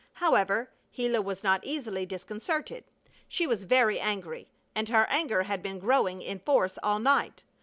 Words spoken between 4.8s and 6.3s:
her anger had been growing